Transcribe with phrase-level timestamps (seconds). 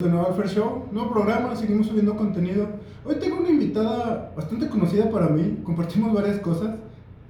[0.00, 2.68] de nuevo Alfer Show, nuevo programa, seguimos subiendo contenido.
[3.04, 6.76] Hoy tengo una invitada bastante conocida para mí, compartimos varias cosas.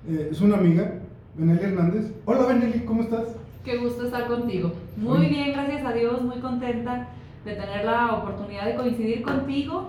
[0.07, 1.01] Eh, es una amiga,
[1.35, 2.13] Benelli Hernández.
[2.27, 3.25] Hola Benelli, ¿cómo estás?
[3.65, 4.73] Qué gusto estar contigo.
[4.99, 7.09] Muy bien, gracias a Dios, muy contenta
[7.47, 9.89] de tener la oportunidad de coincidir contigo.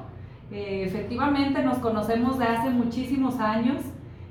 [0.50, 3.82] Eh, efectivamente nos conocemos de hace muchísimos años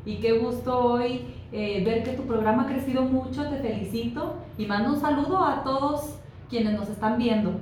[0.07, 1.21] y qué gusto hoy
[1.53, 5.63] eh, ver que tu programa ha crecido mucho, te felicito y mando un saludo a
[5.63, 6.19] todos
[6.49, 7.53] quienes nos están viendo.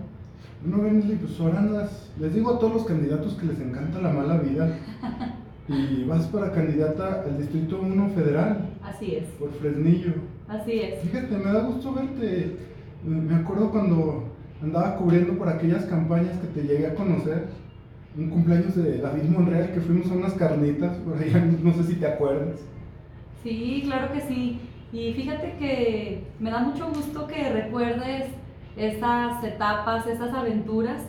[0.67, 4.13] No, Benelli, pues ahora andas, les digo a todos los candidatos que les encanta la
[4.13, 4.77] mala vida
[5.69, 10.13] y vas para candidata al Distrito 1 Federal Así es, por Fresnillo.
[10.49, 11.01] así es.
[11.03, 12.57] Fíjate, me da gusto verte.
[13.05, 14.25] Me acuerdo cuando
[14.63, 17.47] andaba cubriendo por aquellas campañas que te llegué a conocer.
[18.17, 21.95] Un cumpleaños de David Monreal que fuimos a unas carnitas por allá, no sé si
[21.97, 22.61] te acuerdas.
[23.43, 24.59] Sí, claro que sí.
[24.93, 28.31] Y fíjate que me da mucho gusto que recuerdes
[28.77, 31.03] estas etapas, estas aventuras.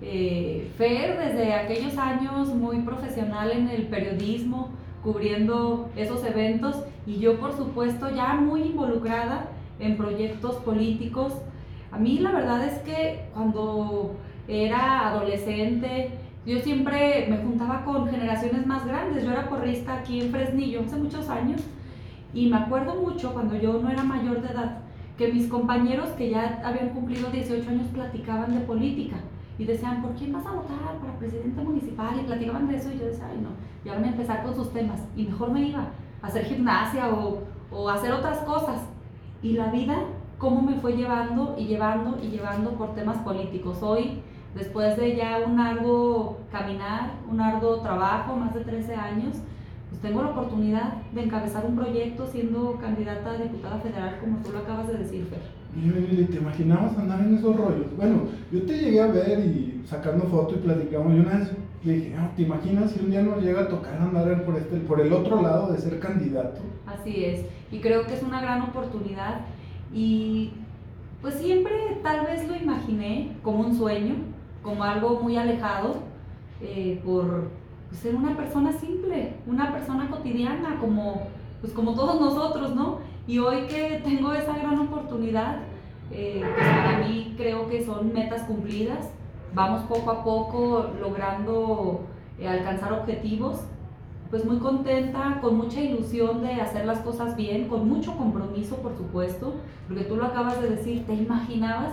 [0.00, 4.70] Eh, Fer, desde aquellos años muy profesional en el periodismo,
[5.02, 9.46] cubriendo esos eventos, y yo, por supuesto, ya muy involucrada
[9.78, 11.32] en proyectos políticos.
[11.90, 14.16] A mí la verdad es que cuando
[14.48, 16.10] era adolescente,
[16.44, 19.24] yo siempre me juntaba con generaciones más grandes.
[19.24, 21.60] Yo era porrista aquí en Fresnillo hace muchos años
[22.34, 24.78] y me acuerdo mucho cuando yo no era mayor de edad
[25.22, 29.18] que mis compañeros que ya habían cumplido 18 años platicaban de política
[29.56, 32.18] y decían, ¿por quién vas a votar para presidente municipal?
[32.18, 33.50] Y platicaban de eso y yo decía, ay no,
[33.84, 35.86] ya van a empezar con sus temas y mejor me iba
[36.22, 37.38] a hacer gimnasia o,
[37.70, 38.80] o hacer otras cosas.
[39.42, 39.96] Y la vida,
[40.38, 43.80] cómo me fue llevando y llevando y llevando por temas políticos.
[43.80, 44.22] Hoy,
[44.56, 49.36] después de ya un arduo caminar, un arduo trabajo, más de 13 años,
[49.92, 54.50] pues tengo la oportunidad de encabezar un proyecto siendo candidata a diputada federal, como tú
[54.50, 55.40] lo acabas de decir, Fer.
[55.74, 57.94] Benelli, ¿te imaginabas andar en esos rollos?
[57.94, 61.12] Bueno, yo te llegué a ver y sacando fotos y platicamos.
[61.12, 61.52] Y una vez
[61.84, 64.78] le dije, no, ¿te imaginas si un día nos llega a tocar andar por, este,
[64.78, 66.62] por el otro lado de ser candidato?
[66.86, 69.42] Así es, y creo que es una gran oportunidad
[69.92, 70.52] y
[71.20, 74.14] pues siempre tal vez lo imaginé como un sueño,
[74.62, 75.96] como algo muy alejado,
[76.62, 77.50] eh, por
[77.92, 81.28] ser una persona simple, una persona cotidiana, como,
[81.60, 82.98] pues como todos nosotros, ¿no?
[83.26, 85.58] Y hoy que tengo esa gran oportunidad,
[86.10, 89.10] eh, pues para mí creo que son metas cumplidas,
[89.54, 92.00] vamos poco a poco logrando
[92.38, 93.60] eh, alcanzar objetivos
[94.32, 98.96] pues muy contenta, con mucha ilusión de hacer las cosas bien, con mucho compromiso, por
[98.96, 101.92] supuesto, porque tú lo acabas de decir, ¿te imaginabas?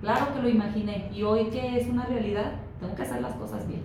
[0.00, 3.66] Claro que lo imaginé y hoy que es una realidad, tengo que hacer las cosas
[3.66, 3.82] bien.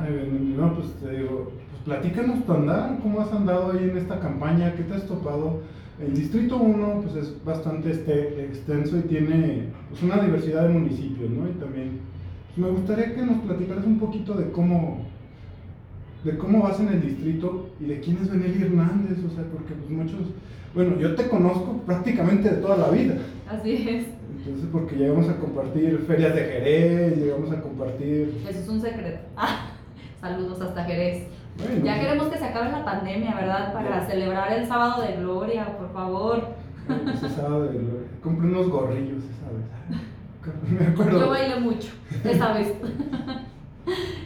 [0.00, 4.20] Ay, no, pues te digo, pues platícanos tu andar, cómo has andado ahí en esta
[4.20, 5.60] campaña, qué te has topado.
[6.00, 11.28] El Distrito 1 pues es bastante este, extenso y tiene pues, una diversidad de municipios,
[11.30, 11.48] ¿no?
[11.48, 11.98] Y también
[12.46, 15.06] pues, me gustaría que nos platicaras un poquito de cómo,
[16.22, 19.74] de cómo vas en el distrito y de quién es Benelli Hernández, o sea, porque
[19.74, 20.20] pues muchos,
[20.74, 23.16] bueno, yo te conozco prácticamente de toda la vida,
[23.50, 28.34] Así es, entonces porque llegamos a compartir ferias de Jerez, llegamos a compartir...
[28.48, 29.20] eso es un secreto.
[29.36, 29.77] Ah,
[30.20, 31.28] saludos hasta Jerez.
[31.58, 33.72] Bueno, Ya queremos que se acabe la pandemia, ¿verdad?
[33.72, 36.48] Para celebrar el sábado de gloria, por favor.
[37.12, 38.08] Ese sábado de gloria.
[38.22, 40.70] Compré unos gorrillos esa vez.
[40.80, 41.20] Me acuerdo.
[41.20, 41.88] Yo bailé mucho
[42.24, 42.74] esa vez.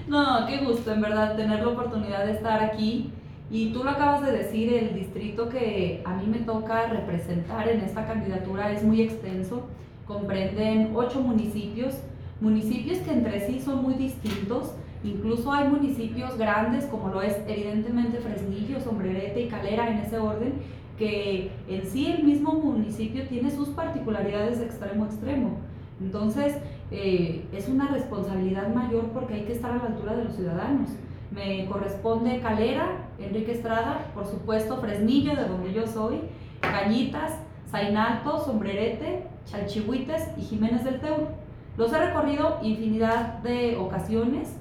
[0.09, 3.13] No, qué gusto, en verdad, tener la oportunidad de estar aquí.
[3.51, 7.81] Y tú lo acabas de decir, el distrito que a mí me toca representar en
[7.81, 9.69] esta candidatura es muy extenso.
[10.07, 11.95] Comprenden ocho municipios,
[12.41, 14.75] municipios que entre sí son muy distintos.
[15.05, 20.55] Incluso hay municipios grandes, como lo es evidentemente Fresnillo, Sombrerete y Calera en ese orden,
[20.97, 25.57] que en sí el mismo municipio tiene sus particularidades de extremo a extremo.
[26.01, 26.57] Entonces,
[26.91, 30.91] eh, es una responsabilidad mayor porque hay que estar a la altura de los ciudadanos.
[31.31, 36.21] Me corresponde Calera, Enrique Estrada, por supuesto Fresnillo, de donde yo soy,
[36.61, 37.39] Cañitas,
[37.71, 41.29] Zainalto, Sombrerete, Chalchihuites y Jiménez del Teuro.
[41.77, 44.59] Los he recorrido infinidad de ocasiones.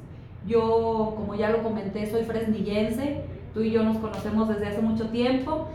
[0.47, 3.21] Yo, como ya lo comenté, soy fresnillense.
[3.53, 5.67] Tú y yo nos conocemos desde hace mucho tiempo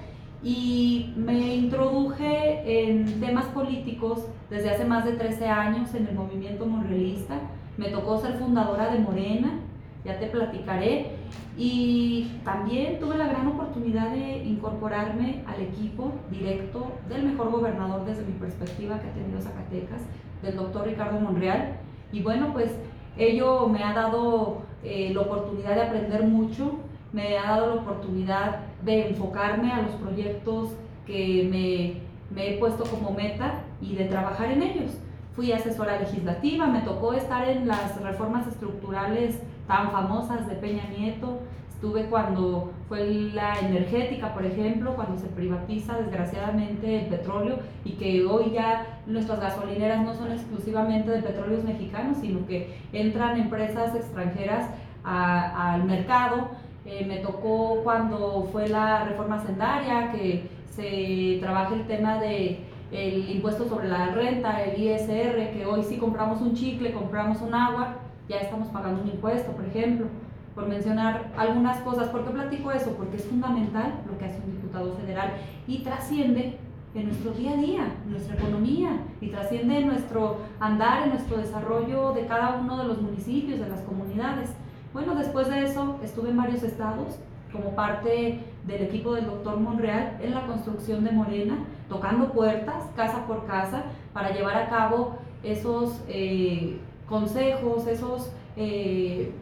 [0.42, 6.66] y me introduje en temas políticos desde hace más de 13 años en el movimiento
[6.66, 7.40] monrealista.
[7.76, 9.60] Me tocó ser fundadora de Morena,
[10.04, 11.16] ya te platicaré.
[11.58, 18.24] Y también tuve la gran oportunidad de incorporarme al equipo directo del mejor gobernador desde
[18.24, 20.02] mi perspectiva que ha tenido Zacatecas,
[20.42, 21.78] del doctor Ricardo Monreal.
[22.12, 22.70] Y bueno, pues
[23.16, 26.72] ello me ha dado eh, la oportunidad de aprender mucho,
[27.12, 30.70] me ha dado la oportunidad de enfocarme a los proyectos
[31.06, 34.92] que me, me he puesto como meta y de trabajar en ellos.
[35.34, 41.40] fui asesora legislativa, me tocó estar en las reformas estructurales tan famosas de Peña Nieto,
[41.76, 48.24] estuve cuando fue la energética, por ejemplo, cuando se privatiza desgraciadamente el petróleo y que
[48.24, 54.70] hoy ya nuestras gasolineras no son exclusivamente de petróleos mexicanos, sino que entran empresas extranjeras
[55.04, 56.48] al mercado.
[56.86, 63.28] Eh, me tocó cuando fue la reforma sendaria, que se trabaja el tema de el
[63.28, 67.96] impuesto sobre la renta, el ISR, que hoy sí compramos un chicle, compramos un agua,
[68.28, 70.06] ya estamos pagando un impuesto, por ejemplo,
[70.56, 72.08] por mencionar algunas cosas.
[72.08, 72.92] ¿Por qué platico eso?
[72.96, 75.34] Porque es fundamental lo que hace un diputado federal
[75.68, 76.58] y trasciende
[76.94, 81.36] en nuestro día a día, en nuestra economía, y trasciende en nuestro andar, en nuestro
[81.36, 84.50] desarrollo de cada uno de los municipios, de las comunidades.
[84.94, 87.18] Bueno, después de eso estuve en varios estados
[87.52, 91.58] como parte del equipo del doctor Monreal en la construcción de Morena,
[91.90, 99.32] tocando puertas casa por casa para llevar a cabo esos eh, consejos, esos eh,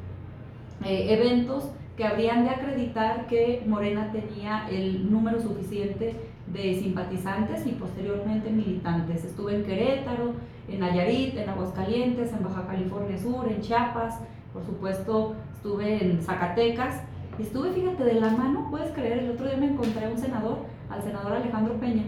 [0.85, 6.15] eh, eventos que habrían de acreditar que Morena tenía el número suficiente
[6.47, 9.25] de simpatizantes y posteriormente militantes.
[9.25, 10.33] Estuve en Querétaro,
[10.69, 14.21] en Nayarit, en Aguascalientes, en Baja California Sur, en Chiapas,
[14.53, 17.01] por supuesto estuve en Zacatecas.
[17.39, 20.59] Estuve, fíjate, de la mano, puedes creer, el otro día me encontré a un senador,
[20.89, 22.05] al senador Alejandro Peña,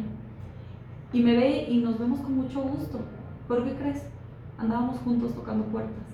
[1.12, 3.00] y me ve y nos vemos con mucho gusto.
[3.48, 4.02] ¿Por qué crees?
[4.58, 6.05] Andábamos juntos tocando puertas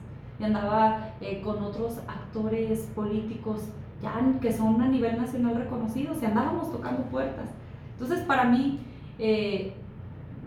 [0.42, 3.60] y andaba eh, con otros actores políticos
[4.02, 7.48] ya que son a nivel nacional reconocidos y andábamos tocando puertas.
[7.92, 8.80] Entonces para mí
[9.20, 9.72] eh,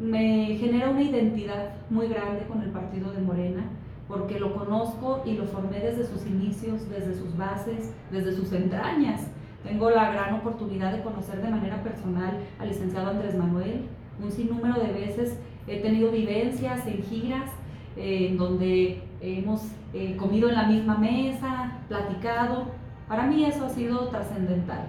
[0.02, 3.64] me genera una identidad muy grande con el partido de Morena
[4.10, 9.28] porque lo conozco y lo formé desde sus inicios, desde sus bases, desde sus entrañas.
[9.64, 13.86] Tengo la gran oportunidad de conocer de manera personal al licenciado Andrés Manuel.
[14.22, 17.50] Un sinnúmero de veces he tenido vivencias en giras
[17.98, 19.62] eh, en donde hemos
[19.94, 22.66] eh, comido en la misma mesa, platicado.
[23.08, 24.88] Para mí eso ha sido trascendental.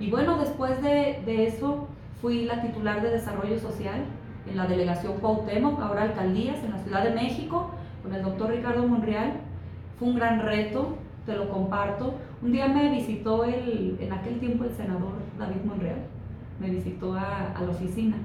[0.00, 1.88] Y bueno, después de, de, eso
[2.20, 4.04] fui la titular de Desarrollo Social
[4.48, 7.70] en la delegación Cuauhtémoc, ahora alcaldías, en la Ciudad de México,
[8.02, 9.40] con el doctor Ricardo Monreal.
[9.98, 10.96] Fue un gran reto,
[11.26, 12.14] te lo comparto.
[12.40, 15.98] Un día me visitó el, en aquel tiempo el senador David Monreal,
[16.60, 18.16] me visitó a, a la oficina.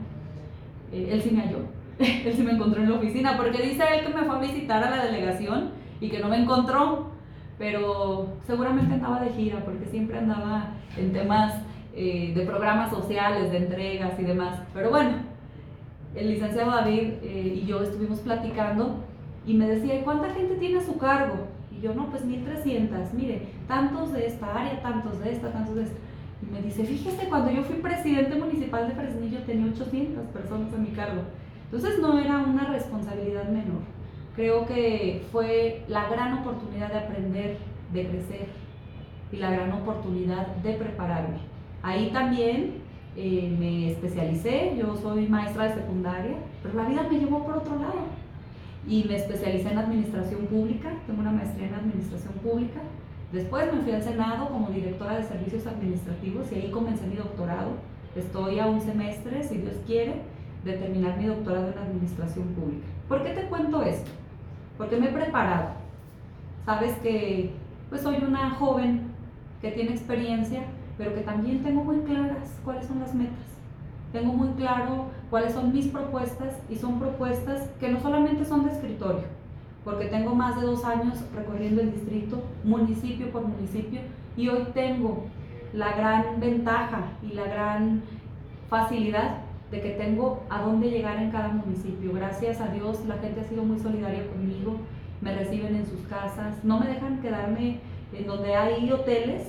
[0.92, 1.66] Eh, él sí me halló,
[2.26, 4.84] él sí me encontró en la oficina, porque dice él que me fue a visitar
[4.84, 7.12] a la delegación y que no me encontró,
[7.58, 11.54] pero seguramente andaba de gira, porque siempre andaba en temas
[11.96, 14.60] eh, de programas sociales, de entregas y demás.
[14.74, 15.12] Pero bueno,
[16.16, 19.04] el licenciado David eh, y yo estuvimos platicando
[19.46, 21.48] y me decía, ¿cuánta gente tiene a su cargo?
[21.72, 25.84] Y yo, no, pues 1300, mire, tantos de esta área, tantos de esta, tantos de
[25.84, 25.98] esta.
[26.42, 30.78] Y me dice, fíjese, cuando yo fui presidente municipal de Fresnillo tenía 800 personas a
[30.78, 31.22] mi cargo.
[31.74, 33.82] Entonces no era una responsabilidad menor.
[34.36, 37.58] Creo que fue la gran oportunidad de aprender,
[37.92, 38.46] de crecer
[39.32, 41.40] y la gran oportunidad de prepararme.
[41.82, 42.76] Ahí también
[43.16, 47.76] eh, me especialicé, yo soy maestra de secundaria, pero la vida me llevó por otro
[47.78, 48.06] lado
[48.88, 52.82] y me especialicé en administración pública, tengo una maestría en administración pública.
[53.32, 57.72] Después me fui al Senado como directora de servicios administrativos y ahí comencé mi doctorado.
[58.16, 60.22] Estoy a un semestre, si Dios quiere,
[60.64, 62.88] de terminar mi doctorado en administración pública.
[63.08, 64.12] ¿Por qué te cuento esto?
[64.78, 65.72] Porque me he preparado.
[66.66, 67.52] Sabes que
[67.90, 69.12] pues soy una joven
[69.62, 70.64] que tiene experiencia,
[70.98, 73.54] pero que también tengo muy claras cuáles son las metas
[74.14, 78.72] tengo muy claro cuáles son mis propuestas y son propuestas que no solamente son de
[78.72, 79.24] escritorio,
[79.84, 84.02] porque tengo más de dos años recorriendo el distrito, municipio por municipio,
[84.38, 85.26] y hoy tengo
[85.74, 88.04] la gran ventaja y la gran
[88.70, 89.40] facilidad
[89.74, 92.14] de que tengo a dónde llegar en cada municipio.
[92.14, 94.78] Gracias a Dios la gente ha sido muy solidaria conmigo,
[95.20, 97.80] me reciben en sus casas, no me dejan quedarme
[98.14, 99.48] en donde hay hoteles,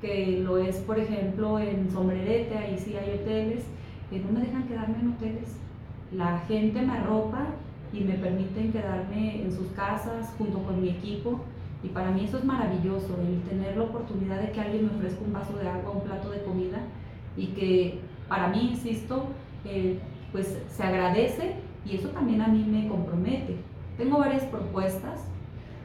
[0.00, 3.64] que lo es por ejemplo en Sombrerete, ahí sí hay hoteles,
[4.08, 5.58] que no me dejan quedarme en hoteles.
[6.10, 7.44] La gente me arropa
[7.92, 11.40] y me permiten quedarme en sus casas junto con mi equipo.
[11.82, 15.22] Y para mí eso es maravilloso, el tener la oportunidad de que alguien me ofrezca
[15.22, 16.78] un vaso de agua, un plato de comida
[17.36, 19.26] y que para mí, insisto,
[19.64, 19.98] eh,
[20.32, 23.56] pues se agradece y eso también a mí me compromete.
[23.96, 25.24] Tengo varias propuestas,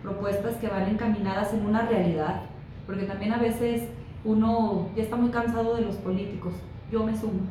[0.02, 2.42] propuestas que van encaminadas en una realidad,
[2.86, 3.88] porque también a veces
[4.26, 6.54] uno ya está muy cansado de los políticos,
[6.92, 7.42] yo me sumo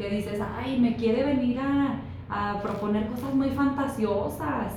[0.00, 2.00] que dices, ay, me quiere venir a,
[2.62, 4.72] proponer cosas muy fantasiosas,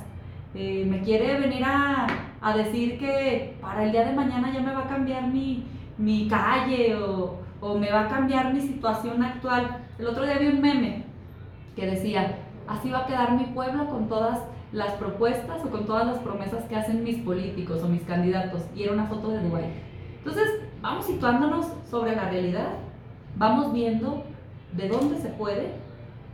[0.56, 2.08] eh, me quiere venir a,
[2.58, 7.38] decir que para el día de mañana ya me va a cambiar mi, calle o,
[7.62, 9.83] o, me va a cambiar mi situación actual.
[10.00, 11.04] El otro día vi un meme
[11.76, 14.40] que decía, así va a quedar mi pueblo con todas
[14.72, 18.64] las propuestas o con todas las promesas que hacen mis políticos o mis candidatos.
[18.76, 19.66] Y era una foto de Dubái.
[20.18, 20.50] Entonces,
[20.82, 22.70] vamos situándonos sobre la realidad,
[23.36, 24.24] vamos viendo
[24.76, 25.74] de dónde se puede,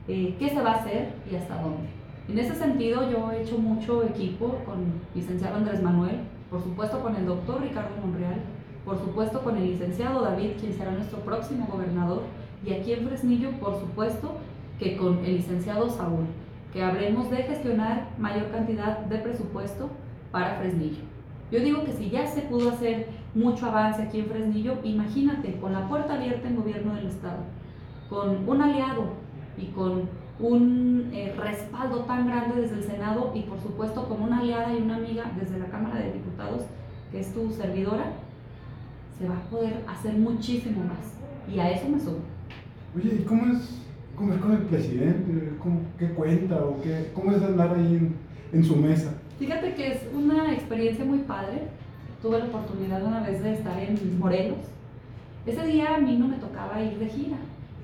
[0.08, 1.90] eh, qué se va a hacer y hasta dónde.
[2.30, 7.16] En ese sentido, yo he hecho mucho equipo con licenciado Andrés Manuel, por supuesto con
[7.16, 8.40] el doctor Ricardo Monreal,
[8.86, 12.24] por supuesto con el licenciado David, quien será nuestro próximo gobernador,
[12.66, 14.36] y aquí en Fresnillo, por supuesto,
[14.80, 16.26] que con el licenciado Saúl,
[16.74, 19.90] que habremos de gestionar mayor cantidad de presupuesto
[20.32, 21.02] para Fresnillo.
[21.52, 25.74] Yo digo que si ya se pudo hacer mucho avance aquí en Fresnillo, imagínate, con
[25.74, 27.40] la puerta abierta en gobierno del Estado,
[28.10, 29.14] con un aliado
[29.58, 30.04] y con
[30.40, 34.82] un eh, respaldo tan grande desde el Senado y por supuesto con una aliada y
[34.82, 36.64] una amiga desde la Cámara de Diputados,
[37.12, 38.14] que es tu servidora,
[39.18, 41.18] se va a poder hacer muchísimo más.
[41.54, 42.20] Y a eso me sumo.
[42.96, 43.82] Oye, ¿y cómo es
[44.16, 45.54] comer con el presidente?
[45.62, 48.16] ¿Cómo, ¿Qué cuenta o qué, cómo es andar ahí en,
[48.52, 49.14] en su mesa?
[49.38, 51.68] Fíjate que es una experiencia muy padre.
[52.22, 54.58] Tuve la oportunidad una vez de estar en Morelos.
[55.46, 57.38] Ese día a mí no me tocaba ir de gira.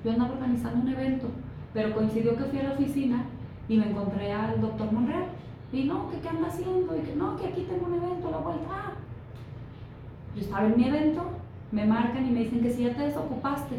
[0.04, 1.28] Yo andaba organizando un evento,
[1.72, 3.24] pero coincidió que fui a la oficina
[3.68, 5.26] y me encontré al doctor Monreal.
[5.72, 8.38] Y no, que qué anda haciendo, y que no, que aquí tengo un evento la
[8.38, 8.66] vuelta.
[8.70, 8.92] Ah.
[10.34, 11.22] Yo estaba en mi evento,
[11.72, 13.76] me marcan y me dicen que si ya te desocupaste.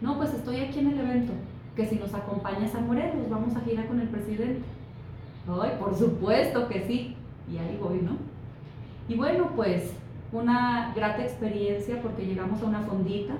[0.00, 1.32] No, pues estoy aquí en el evento,
[1.76, 4.62] que si nos acompañas a Morelos, vamos a girar con el presidente.
[5.48, 7.16] Ay, por supuesto que sí.
[7.50, 8.16] Y ahí voy, ¿no?
[9.08, 9.92] Y bueno, pues
[10.32, 13.34] una grata experiencia porque llegamos a una fondita.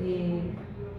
[0.00, 0.40] Eh,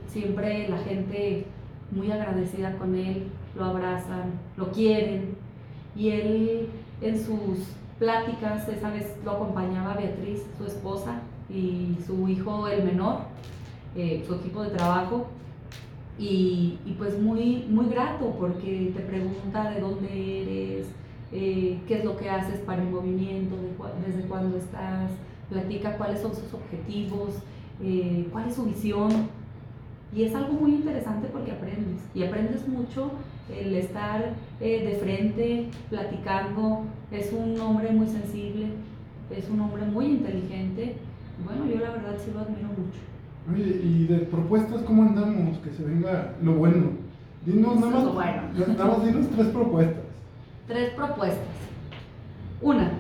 [0.07, 1.45] siempre la gente
[1.91, 5.35] muy agradecida con él, lo abrazan, lo quieren.
[5.95, 6.69] Y él
[7.01, 7.59] en sus
[8.00, 11.21] pláticas, esa vez lo acompañaba Beatriz, su esposa,
[11.53, 13.19] y su hijo, el menor,
[13.95, 15.27] eh, su equipo de trabajo.
[16.19, 20.88] Y, y, pues muy, muy grato porque te pregunta de dónde eres,
[21.31, 23.71] eh, qué es lo que haces para el movimiento, de
[24.05, 25.10] desde cuándo estás,
[25.50, 27.36] platica cuáles son sus objetivos,
[27.81, 29.29] eh, cuál es su visión.
[30.13, 32.01] Y es algo muy interesante porque aprendes.
[32.13, 33.12] Y aprendes mucho
[33.50, 36.83] el estar eh, de frente, platicando.
[37.12, 38.67] Es un hombre muy sensible,
[39.29, 40.95] es un hombre muy inteligente.
[41.45, 43.00] Bueno, yo la verdad sí lo admiro mucho.
[43.50, 45.57] Oye, y de propuestas, ¿cómo andamos?
[45.60, 46.91] Que se venga lo bueno.
[47.45, 48.41] Dinos nada más, bueno.
[48.67, 50.03] nada más dinos tres propuestas.
[50.67, 51.48] Tres propuestas.
[52.62, 52.91] Una,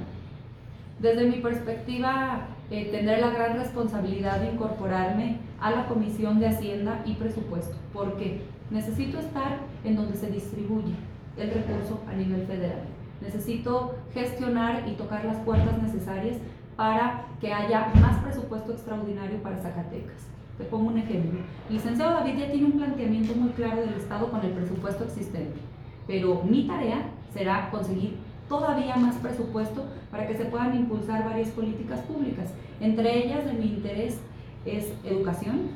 [0.99, 7.03] desde mi perspectiva, eh, tener la gran responsabilidad de incorporarme a la Comisión de Hacienda
[7.05, 7.75] y Presupuesto.
[7.93, 8.41] ¿Por qué?
[8.71, 10.95] Necesito estar en donde se distribuye
[11.37, 12.81] el recurso a nivel federal.
[13.21, 16.37] Necesito gestionar y tocar las puertas necesarias
[16.75, 20.27] para que haya más presupuesto extraordinario para Zacatecas.
[20.57, 21.39] Te pongo un ejemplo.
[21.69, 25.59] El licenciado David ya tiene un planteamiento muy claro del Estado con el presupuesto existente,
[26.07, 32.01] pero mi tarea será conseguir todavía más presupuesto para que se puedan impulsar varias políticas
[32.01, 32.53] públicas.
[32.79, 34.19] Entre ellas, de mi interés
[34.65, 35.69] es educación.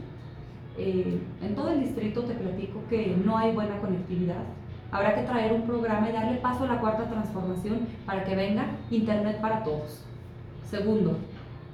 [0.78, 4.44] Eh, en todo el distrito te platico que no hay buena conectividad.
[4.92, 8.66] Habrá que traer un programa y darle paso a la cuarta transformación para que venga
[8.92, 10.06] Internet para todos.
[10.70, 11.18] Segundo,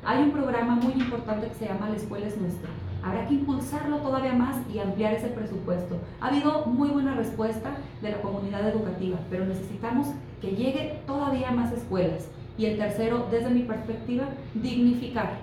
[0.05, 2.69] hay un programa muy importante que se llama La Escuela es Nuestra.
[3.01, 5.97] Habrá que impulsarlo todavía más y ampliar ese presupuesto.
[6.19, 7.71] Ha habido muy buena respuesta
[8.01, 10.07] de la comunidad educativa, pero necesitamos
[10.41, 12.27] que llegue todavía más escuelas.
[12.57, 15.37] Y el tercero, desde mi perspectiva, dignificar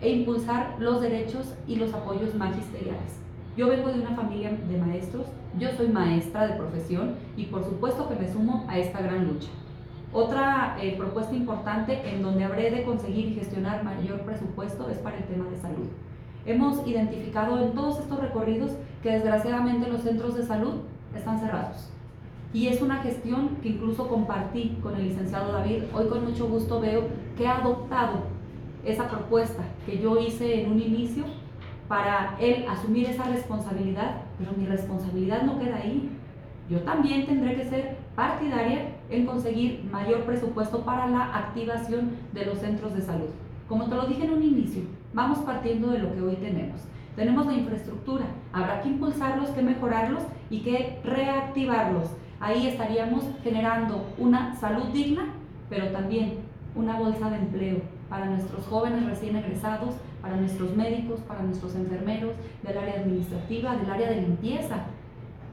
[0.00, 3.18] e impulsar los derechos y los apoyos magisteriales.
[3.56, 5.26] Yo vengo de una familia de maestros,
[5.58, 9.48] yo soy maestra de profesión y por supuesto que me sumo a esta gran lucha.
[10.14, 15.16] Otra eh, propuesta importante en donde habré de conseguir y gestionar mayor presupuesto es para
[15.16, 15.88] el tema de salud.
[16.46, 18.70] Hemos identificado en todos estos recorridos
[19.02, 20.74] que desgraciadamente los centros de salud
[21.16, 21.90] están cerrados.
[22.52, 25.82] Y es una gestión que incluso compartí con el licenciado David.
[25.92, 28.20] Hoy con mucho gusto veo que ha adoptado
[28.84, 31.24] esa propuesta que yo hice en un inicio
[31.88, 36.08] para él asumir esa responsabilidad, pero mi responsabilidad no queda ahí.
[36.70, 42.58] Yo también tendré que ser partidaria en conseguir mayor presupuesto para la activación de los
[42.58, 43.28] centros de salud.
[43.68, 44.82] Como te lo dije en un inicio,
[45.12, 46.80] vamos partiendo de lo que hoy tenemos.
[47.16, 52.10] Tenemos la infraestructura, habrá que impulsarlos, que mejorarlos y que reactivarlos.
[52.40, 55.26] Ahí estaríamos generando una salud digna,
[55.70, 56.38] pero también
[56.74, 62.32] una bolsa de empleo para nuestros jóvenes recién egresados, para nuestros médicos, para nuestros enfermeros,
[62.62, 64.86] del área administrativa, del área de limpieza,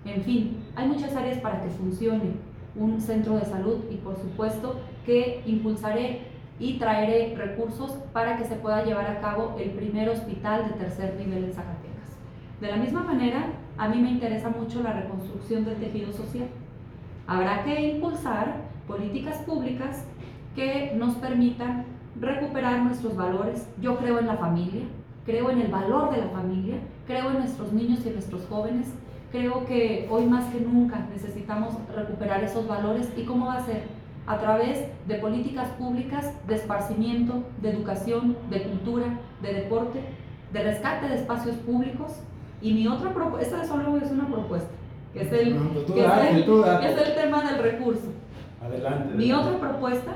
[0.06, 2.34] en fin, hay muchas áreas para que funcione
[2.76, 6.22] un centro de salud y por supuesto que impulsaré
[6.60, 11.16] y traeré recursos para que se pueda llevar a cabo el primer hospital de tercer
[11.16, 12.18] nivel en Zacatecas.
[12.62, 13.48] De la misma manera,
[13.78, 16.48] a mí me interesa mucho la reconstrucción del tejido social.
[17.26, 20.06] Habrá que impulsar políticas públicas
[20.56, 21.86] que nos permitan
[22.20, 23.68] recuperar nuestros valores.
[23.82, 24.84] Yo creo en la familia,
[25.26, 26.76] creo en el valor de la familia,
[27.08, 28.94] creo en nuestros niños y en nuestros jóvenes.
[29.32, 33.84] Creo que hoy más que nunca necesitamos recuperar esos valores y cómo va a ser
[34.28, 39.06] a través de políticas públicas de esparcimiento, de educación, de cultura,
[39.42, 40.02] de deporte,
[40.52, 42.12] de rescate de espacios públicos.
[42.62, 44.70] Y mi otra propuesta, esta solo es una propuesta,
[45.14, 45.54] que es el,
[45.94, 46.38] que es el-
[46.86, 48.08] es tema del recurso.
[48.62, 49.16] Adelante.
[49.16, 50.12] Mi otra propuesta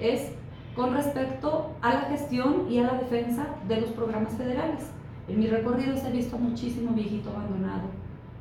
[0.00, 0.32] es
[0.74, 4.90] con respecto a la gestión y a la defensa de los programas federales.
[5.28, 7.82] En mis recorridos he visto muchísimo viejito abandonado,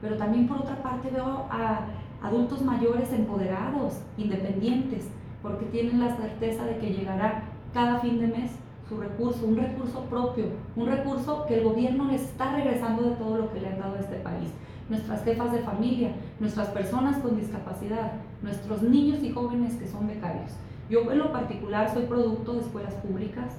[0.03, 1.85] pero también por otra parte veo a
[2.21, 5.07] adultos mayores empoderados, independientes,
[5.41, 8.51] porque tienen la certeza de que llegará cada fin de mes
[8.89, 13.37] su recurso, un recurso propio, un recurso que el gobierno les está regresando de todo
[13.37, 14.49] lo que le han dado a este país.
[14.89, 20.51] Nuestras jefas de familia, nuestras personas con discapacidad, nuestros niños y jóvenes que son becarios.
[20.89, 23.55] Yo en lo particular soy producto de escuelas públicas.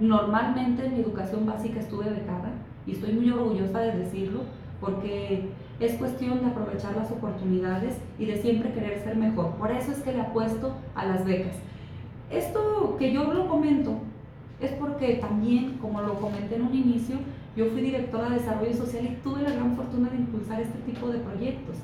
[0.00, 2.50] Normalmente en mi educación básica estuve becada
[2.86, 4.40] y estoy muy orgullosa de decirlo
[4.80, 5.48] porque
[5.80, 9.52] es cuestión de aprovechar las oportunidades y de siempre querer ser mejor.
[9.52, 11.56] Por eso es que le apuesto a las becas.
[12.30, 13.92] Esto que yo lo comento
[14.60, 17.16] es porque también, como lo comenté en un inicio,
[17.56, 21.08] yo fui directora de desarrollo social y tuve la gran fortuna de impulsar este tipo
[21.08, 21.76] de proyectos.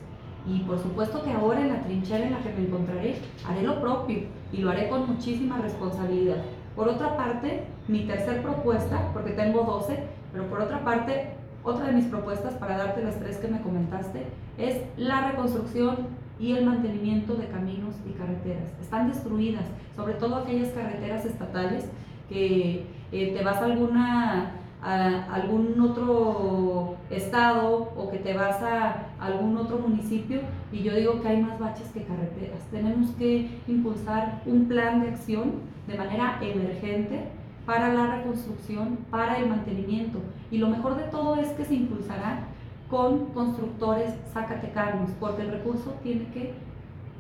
[0.47, 3.17] Y por supuesto que ahora en la trinchera en la que me encontraré,
[3.49, 4.19] haré lo propio
[4.53, 6.37] y lo haré con muchísima responsabilidad.
[6.77, 9.99] Por otra parte, mi tercer propuesta, porque tengo 12,
[10.33, 11.29] pero por otra parte,
[11.65, 14.27] otra de mis propuestas, para darte las tres que me comentaste,
[14.59, 18.71] es la reconstrucción y el mantenimiento de caminos y carreteras.
[18.81, 19.65] Están destruidas,
[19.97, 21.85] sobre todo aquellas carreteras estatales
[22.29, 29.07] que eh, te vas a alguna a algún otro estado o que te vas a
[29.19, 30.41] algún otro municipio
[30.71, 32.61] y yo digo que hay más baches que carreteras.
[32.71, 35.53] Tenemos que impulsar un plan de acción
[35.87, 37.29] de manera emergente
[37.67, 40.19] para la reconstrucción, para el mantenimiento
[40.51, 42.47] y lo mejor de todo es que se impulsará
[42.91, 46.53] con constructores zacatecanos porque el recurso tiene que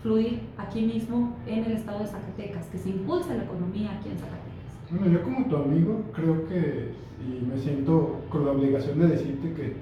[0.02, 4.18] fluir aquí mismo en el estado de Zacatecas, que se impulse la economía aquí en
[4.18, 4.44] Zacatecas.
[4.90, 9.54] Bueno, yo como tu amigo creo que, y me siento con la obligación de decirte
[9.54, 9.76] que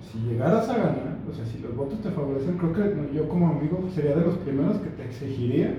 [0.00, 3.48] si llegaras a ganar, o sea, si los votos te favorecen, creo que yo como
[3.48, 5.74] amigo sería de los primeros que te exigiría,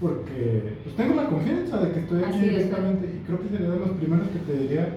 [0.00, 2.50] porque pues tengo la confianza de que estoy aquí Así es.
[2.50, 4.88] directamente y creo que sería de los primeros que te diría,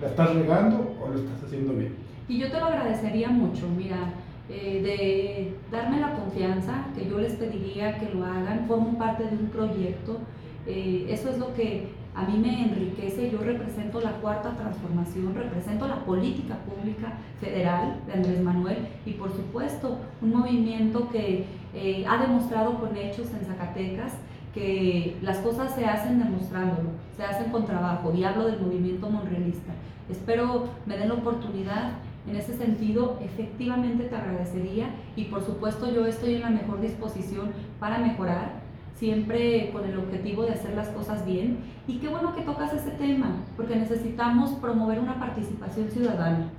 [0.00, 1.94] ¿la estás regando o lo estás haciendo bien?
[2.28, 4.12] Y yo te lo agradecería mucho, mira,
[4.50, 9.36] eh, de darme la confianza, que yo les pediría que lo hagan, formo parte de
[9.36, 10.18] un proyecto.
[10.66, 13.30] eh, eso es lo que a mí me enriquece.
[13.30, 19.30] Yo represento la cuarta transformación, represento la política pública federal de Andrés Manuel y por
[19.30, 21.44] supuesto un movimiento que
[21.74, 24.12] eh, ha demostrado con hechos en Zacatecas
[24.54, 29.72] que las cosas se hacen demostrándolo, se hacen con trabajo y hablo del movimiento monrealista.
[30.08, 31.92] Espero me den la oportunidad
[32.28, 37.52] en ese sentido, efectivamente te agradecería y por supuesto yo estoy en la mejor disposición
[37.80, 38.60] para mejorar,
[38.94, 41.58] siempre con el objetivo de hacer las cosas bien.
[41.86, 46.50] Y qué bueno que tocas ese tema, porque necesitamos promover una participación ciudadana.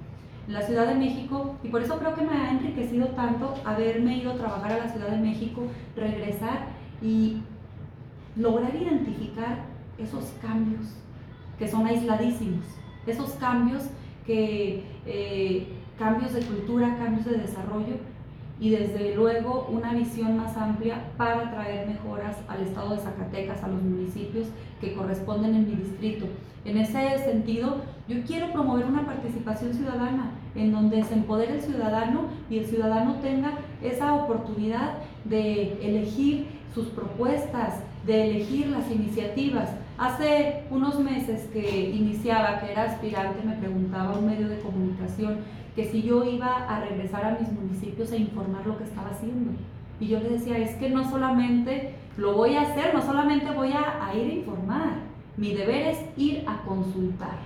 [0.47, 4.17] En la Ciudad de México, y por eso creo que me ha enriquecido tanto haberme
[4.17, 5.61] ido a trabajar a la Ciudad de México,
[5.95, 6.69] regresar
[7.03, 7.43] y
[8.35, 9.65] lograr identificar
[9.97, 10.81] esos cambios
[11.57, 12.65] que son aisladísimos,
[13.05, 13.83] esos cambios
[14.25, 17.95] que eh, cambios de cultura, cambios de desarrollo
[18.59, 23.67] y desde luego una visión más amplia para traer mejoras al estado de Zacatecas, a
[23.67, 24.47] los municipios
[24.81, 26.25] que corresponden en mi distrito.
[26.65, 32.23] En ese sentido, yo quiero promover una participación ciudadana en donde se empodere el ciudadano
[32.49, 39.69] y el ciudadano tenga esa oportunidad de elegir sus propuestas, de elegir las iniciativas.
[39.97, 45.37] Hace unos meses que iniciaba, que era aspirante, me preguntaba un medio de comunicación
[45.75, 49.51] que si yo iba a regresar a mis municipios a informar lo que estaba haciendo.
[49.99, 53.71] Y yo le decía, es que no solamente lo voy a hacer, no solamente voy
[53.73, 54.93] a, a ir a informar,
[55.37, 57.37] mi deber es ir a consultar.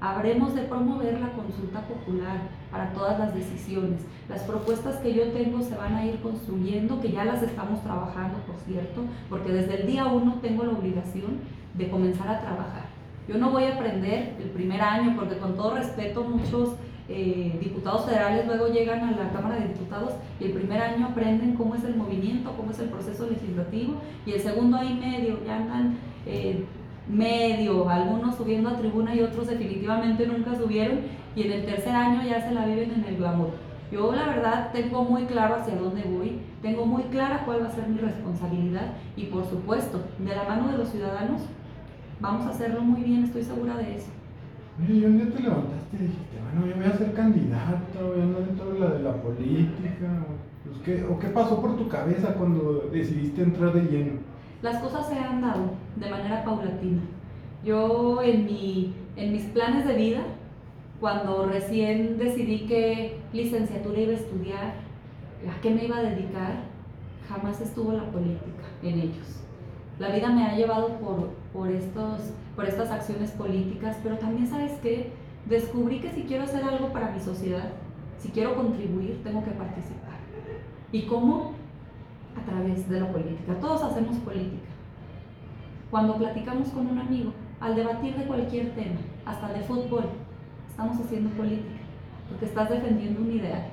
[0.00, 2.38] Habremos de promover la consulta popular
[2.70, 4.00] para todas las decisiones.
[4.28, 8.38] Las propuestas que yo tengo se van a ir construyendo, que ya las estamos trabajando,
[8.46, 11.38] por cierto, porque desde el día uno tengo la obligación
[11.74, 12.86] de comenzar a trabajar.
[13.28, 16.76] Yo no voy a aprender el primer año, porque con todo respeto muchos
[17.10, 21.54] eh, diputados federales luego llegan a la Cámara de Diputados y el primer año aprenden
[21.54, 23.94] cómo es el movimiento, cómo es el proceso legislativo
[24.26, 26.64] y el segundo y medio ya andan eh,
[27.08, 31.00] medio, algunos subiendo a tribuna y otros definitivamente nunca subieron
[31.38, 33.50] y en el tercer año ya se la viven en el glamour.
[33.92, 37.70] Yo la verdad tengo muy claro hacia dónde voy, tengo muy clara cuál va a
[37.70, 41.42] ser mi responsabilidad y por supuesto, de la mano de los ciudadanos,
[42.20, 44.10] vamos a hacerlo muy bien, estoy segura de eso.
[44.82, 48.20] Oye, y un día te levantaste y dijiste, bueno, yo voy a ser candidata, voy
[48.20, 50.24] a andar en todo la de la política.
[50.64, 54.12] Pues, ¿qué, ¿O qué pasó por tu cabeza cuando decidiste entrar de lleno?
[54.60, 57.02] Las cosas se han dado de manera paulatina.
[57.64, 60.20] Yo en, mi, en mis planes de vida,
[61.00, 64.74] cuando recién decidí qué licenciatura iba a estudiar,
[65.48, 66.64] a qué me iba a dedicar,
[67.28, 69.40] jamás estuvo la política en ellos.
[69.98, 74.72] La vida me ha llevado por, por, estos, por estas acciones políticas, pero también sabes
[74.80, 75.12] que
[75.46, 77.70] descubrí que si quiero hacer algo para mi sociedad,
[78.18, 80.18] si quiero contribuir, tengo que participar.
[80.90, 81.52] ¿Y cómo?
[82.36, 83.54] A través de la política.
[83.60, 84.68] Todos hacemos política.
[85.90, 90.04] Cuando platicamos con un amigo, al debatir de cualquier tema, hasta de fútbol,
[90.78, 91.80] estamos haciendo política,
[92.28, 93.66] porque estás defendiendo un ideal.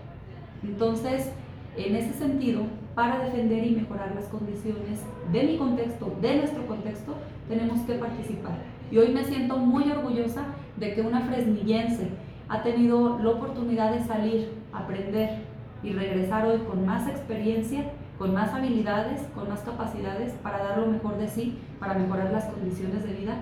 [0.64, 1.32] Entonces,
[1.78, 2.64] en ese sentido,
[2.96, 7.14] para defender y mejorar las condiciones de mi contexto, de nuestro contexto,
[7.48, 8.58] tenemos que participar.
[8.90, 10.46] Y hoy me siento muy orgullosa
[10.78, 12.10] de que una fresnillense
[12.50, 15.44] ha tenido la oportunidad de salir, aprender
[15.84, 17.84] y regresar hoy con más experiencia,
[18.18, 22.46] con más habilidades, con más capacidades para dar lo mejor de sí, para mejorar las
[22.46, 23.42] condiciones de vida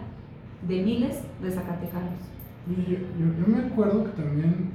[0.67, 2.43] de miles de zacatecanos.
[2.67, 4.71] Yo, yo, me acuerdo que también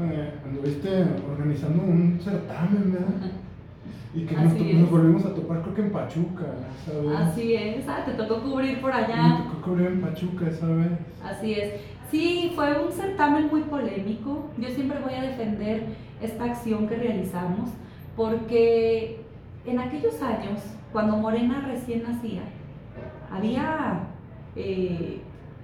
[0.00, 3.32] eh, anduviste organizando un certamen, ¿verdad?
[4.14, 6.44] Y que nos, nos, volvimos a topar, creo que en Pachuca,
[6.84, 7.18] ¿sabes?
[7.18, 9.38] Así es, ah, te tocó cubrir por allá.
[9.40, 10.92] Me tocó cubrir en Pachuca esa vez.
[11.24, 11.74] Así es.
[12.10, 14.50] Sí, fue un certamen muy polémico.
[14.58, 15.84] Yo siempre voy a defender
[16.20, 17.70] esta acción que realizamos
[18.16, 19.20] porque
[19.64, 20.60] en aquellos años,
[20.92, 22.42] cuando Morena recién nacía,
[23.30, 24.00] había
[24.56, 25.22] eh,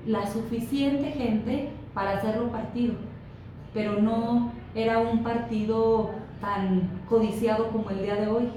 [0.09, 2.94] la suficiente gente para hacerlo partido,
[3.75, 8.49] pero no era un partido tan codiciado como el día de hoy,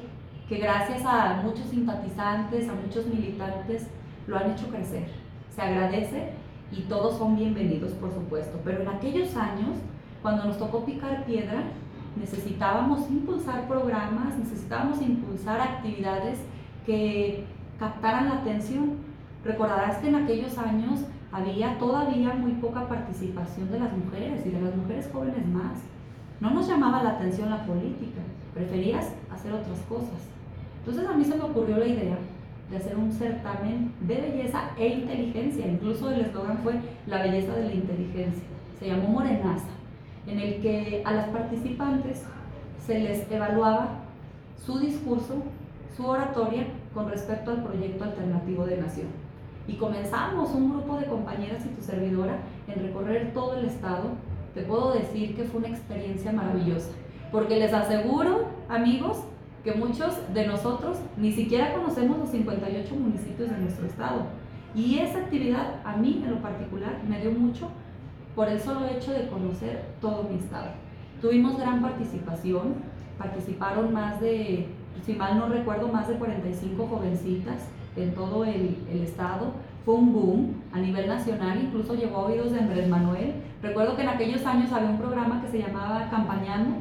[0.48, 3.88] que gracias a muchos simpatizantes, a muchos militantes,
[4.28, 5.08] lo han hecho crecer.
[5.54, 6.30] Se agradece
[6.72, 9.76] y todos son bienvenidos, por supuesto, pero en aquellos años,
[10.22, 11.64] cuando nos tocó picar piedra,
[12.16, 16.40] necesitábamos impulsar programas, necesitábamos impulsar actividades
[16.86, 17.44] que
[17.78, 19.12] captaran la atención.
[19.44, 24.62] Recordarás que en aquellos años había todavía muy poca participación de las mujeres y de
[24.62, 25.80] las mujeres jóvenes más.
[26.39, 28.22] No nos llamaba la atención la política,
[28.54, 30.28] preferías hacer otras cosas.
[30.80, 32.17] Entonces a mí se me ocurrió la idea
[32.70, 35.67] de hacer un certamen de belleza e inteligencia.
[35.67, 36.74] Incluso el eslogan fue
[37.08, 38.44] la belleza de la inteligencia.
[38.80, 39.67] Se llamó Morenaza,
[40.26, 42.24] en el que a las participantes
[42.86, 43.89] se les evaluaba
[44.58, 45.44] su discurso,
[45.96, 49.21] su oratoria con respecto al proyecto alternativo de nación.
[49.67, 54.10] Y comenzamos un grupo de compañeras y tu servidora en recorrer todo el estado.
[54.54, 56.89] Te puedo decir que fue una experiencia maravillosa,
[57.32, 59.24] porque les aseguro, amigos,
[59.63, 64.24] que muchos de nosotros ni siquiera conocemos los 58 municipios de nuestro estado.
[64.76, 67.69] Y esa actividad a mí en lo particular me dio mucho
[68.36, 70.69] por el solo hecho de conocer todo mi estado.
[71.21, 72.76] Tuvimos gran participación,
[73.17, 74.67] participaron más de,
[75.06, 79.54] si mal no recuerdo, más de 45 jovencitas en todo el, el, estado.
[79.86, 83.34] Fue un boom a nivel nacional, incluso llegó a oídos de Andrés Manuel.
[83.62, 86.77] Recuerdo que en aquellos años había un programa que se llamaba Campañando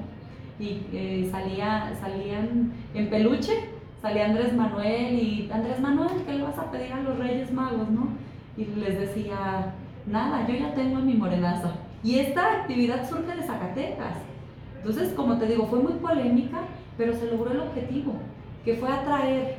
[0.59, 3.53] y eh, salía, salían en peluche,
[4.01, 7.89] salía Andrés Manuel y Andrés Manuel, ¿qué le vas a pedir a los Reyes Magos,
[7.89, 8.09] no?
[8.57, 9.73] Y les decía,
[10.07, 11.73] nada, yo ya tengo mi morenaza.
[12.03, 14.17] Y esta actividad surge de Zacatecas.
[14.77, 16.59] Entonces, como te digo, fue muy polémica,
[16.97, 18.15] pero se logró el objetivo,
[18.65, 19.57] que fue atraer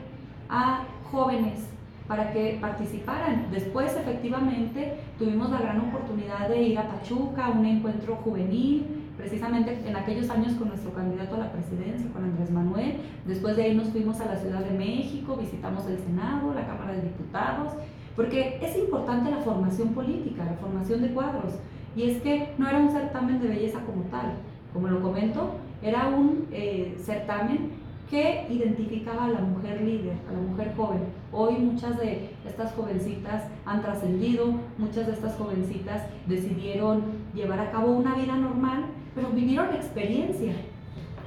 [0.50, 1.72] a jóvenes
[2.08, 3.48] para que participaran.
[3.52, 8.86] Después, efectivamente, tuvimos la gran oportunidad de ir a Pachuca, un encuentro juvenil,
[9.18, 12.98] precisamente en aquellos años con nuestro candidato a la presidencia, con Andrés Manuel.
[13.26, 16.94] Después de ahí nos fuimos a la Ciudad de México, visitamos el Senado, la Cámara
[16.94, 17.74] de Diputados,
[18.16, 21.54] porque es importante la formación política, la formación de cuadros.
[21.96, 24.34] Y es que no era un certamen de belleza como tal,
[24.74, 27.72] como lo comento, era un eh, certamen
[28.12, 31.00] que identificaba a la mujer líder, a la mujer joven.
[31.32, 37.94] Hoy muchas de estas jovencitas han trascendido, muchas de estas jovencitas decidieron llevar a cabo
[37.94, 38.84] una vida normal,
[39.16, 40.52] pero vivieron la experiencia.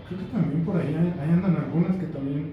[0.06, 2.52] Creo que también por ahí, andan algunas que también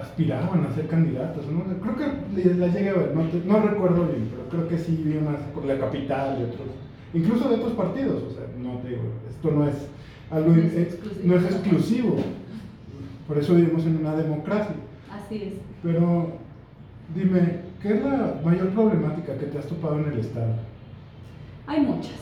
[0.00, 1.44] aspiraban a ser candidatas.
[1.46, 1.64] ¿no?
[1.82, 5.42] Creo que las llegué a ver, no, recuerdo bien, pero creo que sí vi unas
[5.52, 6.68] por la capital y otros,
[7.12, 8.22] incluso de otros partidos.
[8.22, 9.74] O sea, no digo, esto no es
[10.30, 10.54] algo,
[11.24, 12.16] no es exclusivo
[13.32, 14.74] por eso vivimos en una democracia.
[15.10, 15.54] Así es.
[15.82, 16.32] Pero
[17.14, 20.52] dime, ¿qué es la mayor problemática que te has topado en el Estado?
[21.66, 22.20] Hay muchas.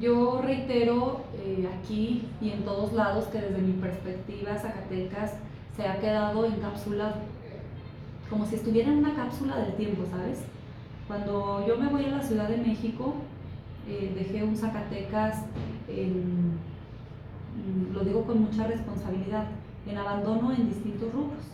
[0.00, 5.34] Yo reitero eh, aquí y en todos lados que desde mi perspectiva Zacatecas
[5.76, 7.14] se ha quedado encapsulado,
[8.28, 10.40] como si estuviera en una cápsula del tiempo, ¿sabes?
[11.06, 13.14] Cuando yo me voy a la Ciudad de México,
[13.88, 15.44] eh, dejé un Zacatecas,
[15.86, 16.58] en,
[17.94, 19.46] lo digo con mucha responsabilidad,
[19.86, 21.44] en abandono en distintos rubros.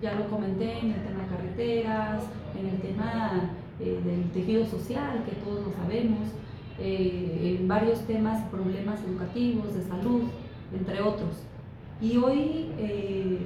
[0.00, 2.22] Ya lo comenté en el tema de carreteras,
[2.58, 6.28] en el tema eh, del tejido social, que todos lo sabemos,
[6.78, 10.22] eh, en varios temas, problemas educativos, de salud,
[10.78, 11.42] entre otros.
[12.00, 13.38] Y hoy, eh,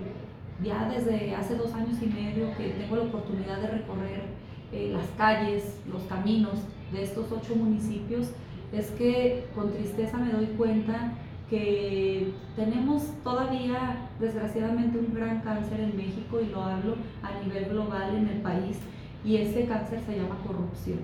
[0.63, 4.41] ya desde hace dos años y medio que tengo la oportunidad de recorrer
[4.73, 6.55] las calles, los caminos
[6.93, 8.29] de estos ocho municipios,
[8.73, 11.13] es que con tristeza me doy cuenta
[11.51, 18.15] que tenemos todavía desgraciadamente un gran cáncer en México y lo hablo a nivel global
[18.15, 18.79] en el país
[19.25, 21.01] y ese cáncer se llama corrupción.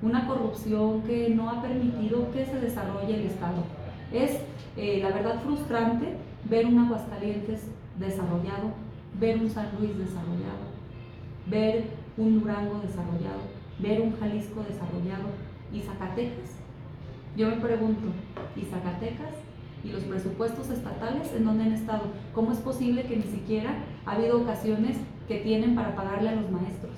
[0.00, 3.64] Una corrupción que no ha permitido que se desarrolle el Estado.
[4.12, 4.38] Es
[4.76, 6.16] eh, la verdad frustrante
[6.48, 7.66] ver un Aguascalientes
[7.98, 8.70] desarrollado,
[9.18, 10.66] ver un San Luis desarrollado,
[11.46, 13.40] ver un Durango desarrollado,
[13.80, 15.28] ver un Jalisco desarrollado
[15.72, 16.60] y Zacatecas.
[17.36, 18.06] Yo me pregunto,
[18.54, 19.45] ¿y Zacatecas?
[19.86, 22.06] ¿Y los presupuestos estatales en dónde han estado?
[22.34, 24.96] ¿Cómo es posible que ni siquiera ha habido ocasiones
[25.28, 26.96] que tienen para pagarle a los maestros?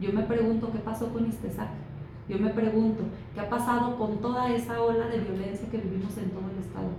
[0.00, 1.70] Yo me pregunto qué pasó con Istesac.
[2.28, 6.28] Yo me pregunto qué ha pasado con toda esa ola de violencia que vivimos en
[6.28, 6.90] todo el estado.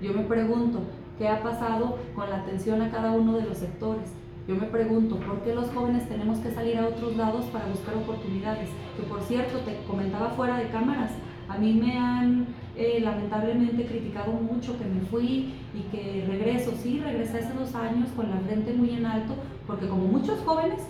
[0.00, 0.80] Yo me pregunto
[1.18, 4.14] qué ha pasado con la atención a cada uno de los sectores.
[4.48, 7.96] Yo me pregunto por qué los jóvenes tenemos que salir a otros lados para buscar
[7.96, 8.70] oportunidades.
[8.96, 11.10] Que por cierto, te comentaba fuera de cámaras,
[11.48, 16.72] a mí me han eh, lamentablemente criticado mucho que me fui y que regreso.
[16.82, 19.34] Sí, regresé hace dos años con la frente muy en alto,
[19.66, 20.80] porque como muchos jóvenes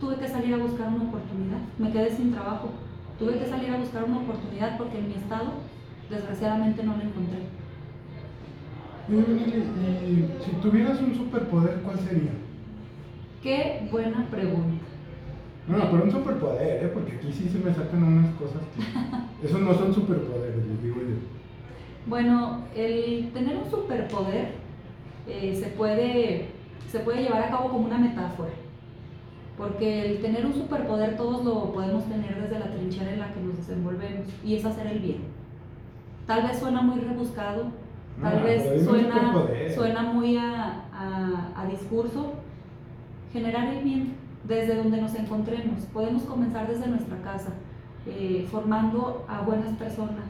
[0.00, 1.58] tuve que salir a buscar una oportunidad.
[1.78, 2.70] Me quedé sin trabajo.
[3.18, 5.52] Tuve que salir a buscar una oportunidad porque en mi estado,
[6.10, 7.40] desgraciadamente, no la encontré.
[9.06, 12.32] Y, si tuvieras un superpoder, ¿cuál sería?
[13.42, 14.93] Qué buena pregunta.
[15.66, 16.90] No, no, pero un superpoder, ¿eh?
[16.92, 19.46] porque aquí sí se me sacan unas cosas que...
[19.46, 21.16] Esos no son superpoderes, les digo yo.
[22.06, 24.52] Bueno, el tener un superpoder
[25.26, 26.48] eh, se, puede,
[26.90, 28.50] se puede llevar a cabo como una metáfora.
[29.56, 33.40] Porque el tener un superpoder todos lo podemos tener desde la trinchera en la que
[33.40, 35.18] nos desenvolvemos y es hacer el bien.
[36.26, 37.66] Tal vez suena muy rebuscado,
[38.20, 39.32] tal vez suena,
[39.74, 40.84] suena muy a,
[41.56, 42.32] a, discurso.
[43.32, 44.14] Generar el bien
[44.46, 45.80] desde donde nos encontremos.
[45.92, 47.50] Podemos comenzar desde nuestra casa,
[48.06, 50.24] eh, formando a buenas personas,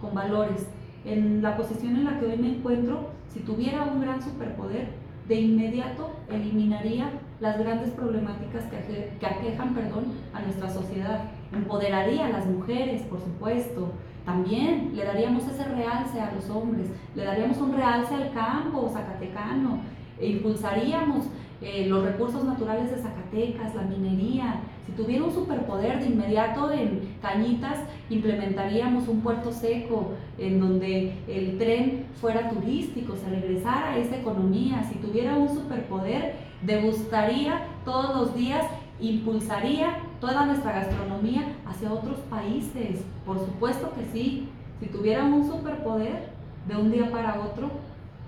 [0.00, 0.68] con valores.
[1.04, 4.88] En la posición en la que hoy me encuentro, si tuviera un gran superpoder,
[5.28, 11.24] de inmediato eliminaría las grandes problemáticas que, aquejan perdón, a nuestra sociedad.
[11.52, 13.92] Empoderaría a las mujeres, por supuesto.
[14.24, 19.80] También le daríamos ese realce a los hombres, le daríamos un realce al campo zacatecano,
[20.18, 21.26] e impulsaríamos
[21.60, 24.60] eh, los recursos naturales de Zacatecas, la minería.
[24.86, 27.78] Si tuviera un superpoder de inmediato en Cañitas,
[28.10, 34.84] implementaríamos un puerto seco en donde el tren fuera turístico, se regresara a esa economía.
[34.84, 38.64] Si tuviera un superpoder, degustaría todos los días,
[39.00, 43.04] impulsaría toda nuestra gastronomía hacia otros países.
[43.26, 44.48] Por supuesto que sí.
[44.80, 47.70] Si tuviera un superpoder, de un día para otro,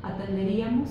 [0.03, 0.88] atenderíamos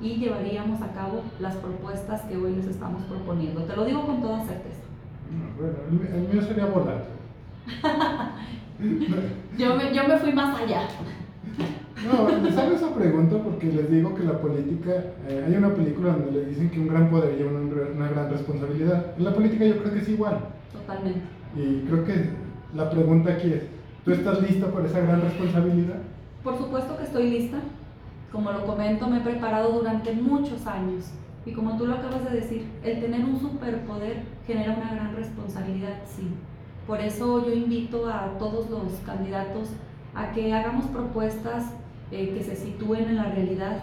[0.00, 3.62] y llevaríamos a cabo las propuestas que hoy les estamos proponiendo.
[3.64, 4.80] Te lo digo con toda certeza.
[5.58, 5.76] Bueno,
[6.14, 7.04] el mío sería volar.
[9.58, 10.88] yo, me, yo me fui más allá.
[12.06, 14.90] No, les hago esa pregunta porque les digo que la política,
[15.28, 17.60] eh, hay una película donde le dicen que un gran poder lleva una,
[17.94, 19.14] una, gran responsabilidad.
[19.18, 20.38] En la política yo creo que es igual.
[20.72, 21.20] Totalmente.
[21.56, 22.30] Y creo que
[22.74, 23.64] la pregunta aquí es,
[24.04, 25.98] ¿tú estás lista para esa gran responsabilidad?
[26.42, 27.58] Por supuesto que estoy lista.
[28.32, 31.10] Como lo comento, me he preparado durante muchos años.
[31.44, 36.00] Y como tú lo acabas de decir, el tener un superpoder genera una gran responsabilidad,
[36.04, 36.28] sí.
[36.86, 39.70] Por eso yo invito a todos los candidatos
[40.14, 41.72] a que hagamos propuestas
[42.10, 43.82] eh, que se sitúen en la realidad,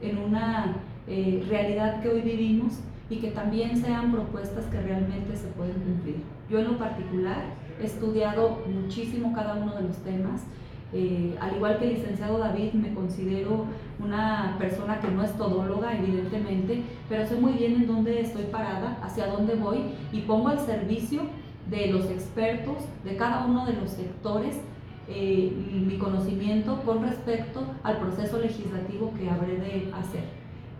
[0.00, 5.46] en una eh, realidad que hoy vivimos y que también sean propuestas que realmente se
[5.48, 6.22] pueden cumplir.
[6.50, 7.44] Yo en lo particular
[7.80, 10.42] he estudiado muchísimo cada uno de los temas
[10.92, 13.64] eh, al igual que el licenciado David, me considero
[13.98, 18.98] una persona que no es todóloga, evidentemente, pero sé muy bien en dónde estoy parada,
[19.02, 19.78] hacia dónde voy
[20.12, 21.22] y pongo al servicio
[21.68, 24.60] de los expertos de cada uno de los sectores
[25.08, 25.52] eh,
[25.86, 30.24] mi conocimiento con respecto al proceso legislativo que habré de hacer.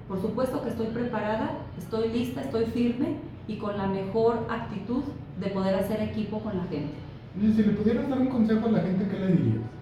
[0.08, 5.04] Por supuesto que estoy preparada, estoy lista, estoy firme y con la mejor actitud
[5.40, 6.94] de poder hacer equipo con la gente.
[7.40, 9.75] Si le pudieras dar un consejo a la gente, ¿qué le dirías?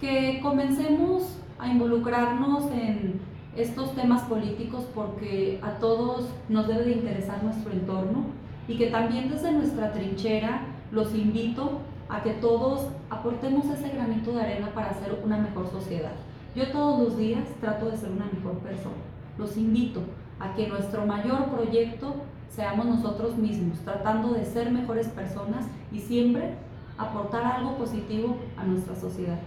[0.00, 3.20] Que comencemos a involucrarnos en
[3.56, 8.26] estos temas políticos porque a todos nos debe de interesar nuestro entorno
[8.68, 14.42] y que también desde nuestra trinchera los invito a que todos aportemos ese granito de
[14.42, 16.12] arena para hacer una mejor sociedad.
[16.54, 18.96] Yo todos los días trato de ser una mejor persona.
[19.38, 20.02] Los invito
[20.38, 22.14] a que nuestro mayor proyecto
[22.50, 26.54] seamos nosotros mismos, tratando de ser mejores personas y siempre
[26.98, 29.38] aportar algo positivo a nuestra sociedad.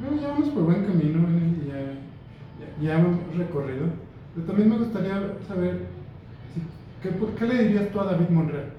[0.00, 1.28] Bueno, ya vamos por buen camino,
[1.68, 1.78] ya,
[2.58, 3.86] ya, ya hemos recorrido.
[4.34, 5.86] Pero también me gustaría saber,
[7.02, 8.72] ¿qué, ¿qué le dirías tú a David Monreal?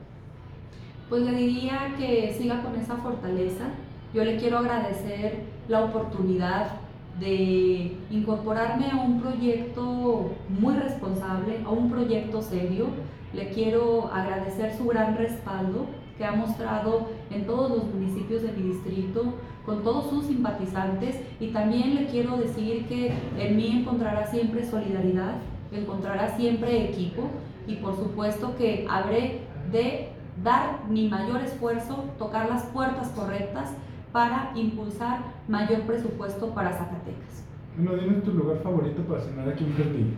[1.10, 3.66] Pues le diría que siga con esa fortaleza.
[4.14, 6.72] Yo le quiero agradecer la oportunidad
[7.20, 12.88] de incorporarme a un proyecto muy responsable, a un proyecto serio.
[13.34, 15.86] Le quiero agradecer su gran respaldo
[16.22, 19.34] que ha mostrado en todos los municipios de mi distrito,
[19.66, 25.38] con todos sus simpatizantes y también le quiero decir que en mí encontrará siempre solidaridad,
[25.72, 27.24] encontrará siempre equipo
[27.66, 29.40] y por supuesto que habré
[29.72, 30.10] de
[30.44, 33.74] dar mi mayor esfuerzo, tocar las puertas correctas
[34.12, 37.46] para impulsar mayor presupuesto para Zacatecas.
[37.76, 40.18] Bueno, dime tu lugar favorito para cenar aquí en Fresnillo.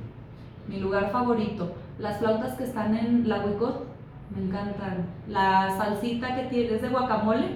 [0.68, 3.93] Mi lugar favorito, las flautas que están en la Huicot,
[4.32, 5.06] me encantan.
[5.28, 7.56] La salsita que tienes de guacamole,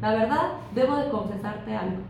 [0.00, 2.02] la verdad, debo de confesarte algo.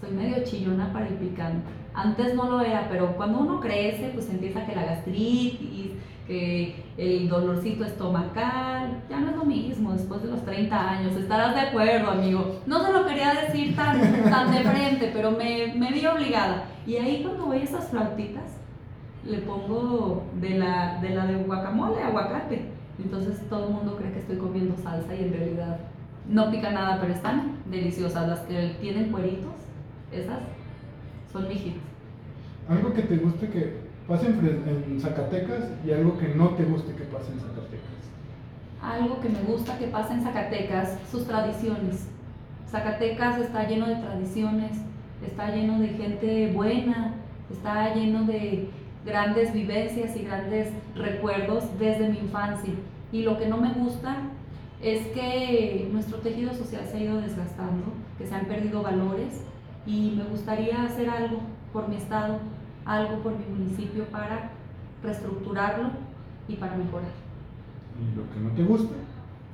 [0.00, 1.68] Soy medio chillona para el picante.
[1.94, 5.92] Antes no lo era, pero cuando uno crece, pues empieza que la gastritis,
[6.26, 11.54] que el dolorcito estomacal, ya no es lo mismo después de los 30 años, estarás
[11.54, 12.60] de acuerdo, amigo.
[12.66, 16.66] No se lo quería decir tan, tan de frente, pero me, me vi obligada.
[16.86, 18.58] Y ahí cuando voy a esas flautitas,
[19.24, 22.77] le pongo de la de, la de guacamole, aguacate.
[22.98, 25.78] Entonces todo el mundo cree que estoy comiendo salsa y en realidad
[26.28, 28.28] no pica nada, pero están deliciosas.
[28.28, 29.54] Las que tienen cueritos,
[30.12, 30.40] esas
[31.32, 31.76] son mi hit.
[32.68, 37.04] Algo que te guste que pase en, Zacatecas y algo que no te guste que
[37.04, 37.88] pase en Zacatecas.
[38.82, 42.08] Algo que me gusta que pase en Zacatecas, sus tradiciones.
[42.70, 44.72] Zacatecas está lleno de tradiciones,
[45.26, 47.14] está lleno de gente buena,
[47.50, 48.68] está lleno de
[49.08, 52.74] grandes vivencias y grandes recuerdos desde mi infancia.
[53.10, 54.16] Y lo que no me gusta
[54.82, 57.86] es que nuestro tejido social se ha ido desgastando,
[58.18, 59.42] que se han perdido valores
[59.86, 61.40] y me gustaría hacer algo
[61.72, 62.38] por mi estado,
[62.84, 64.50] algo por mi municipio para
[65.02, 65.90] reestructurarlo
[66.46, 67.10] y para mejorar.
[67.98, 68.94] ¿Y lo que no te gusta?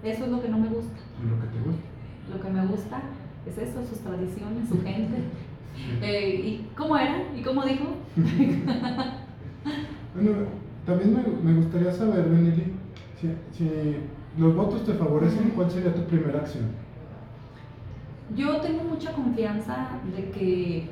[0.02, 0.98] Eso es lo que no me gusta.
[1.22, 1.82] ¿Y lo que te gusta?
[2.30, 3.02] Lo que me gusta
[3.46, 5.16] es eso, sus tradiciones, su gente.
[6.00, 7.24] Eh, ¿Y cómo era?
[7.36, 7.96] ¿Y cómo dijo?
[10.14, 10.30] bueno,
[10.86, 12.72] también me, me gustaría saber, Benelli,
[13.20, 13.96] si, si
[14.38, 16.64] los votos te favorecen, ¿cuál sería tu primera acción?
[18.34, 20.88] Yo tengo mucha confianza de que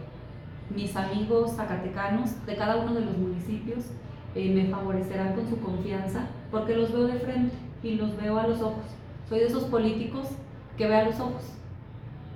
[0.75, 3.87] mis amigos zacatecanos de cada uno de los municipios
[4.35, 8.47] eh, me favorecerán con su confianza porque los veo de frente y los veo a
[8.47, 8.85] los ojos.
[9.29, 10.29] Soy de esos políticos
[10.77, 11.43] que ve a los ojos,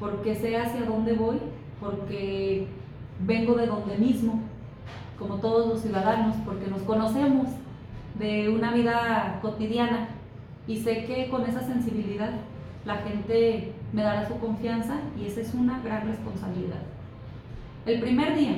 [0.01, 1.39] porque sé hacia dónde voy,
[1.81, 2.67] porque
[3.25, 4.43] vengo de donde mismo,
[5.19, 7.49] como todos los ciudadanos, porque nos conocemos
[8.19, 10.09] de una vida cotidiana
[10.67, 12.31] y sé que con esa sensibilidad
[12.85, 16.83] la gente me dará su confianza y esa es una gran responsabilidad.
[17.85, 18.57] El primer día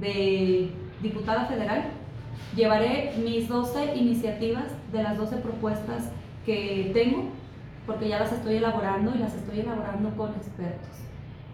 [0.00, 0.70] de
[1.02, 1.84] diputada federal
[2.54, 6.10] llevaré mis 12 iniciativas de las 12 propuestas
[6.44, 7.24] que tengo,
[7.86, 11.09] porque ya las estoy elaborando y las estoy elaborando con expertos.